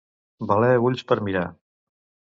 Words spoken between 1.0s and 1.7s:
per mirar.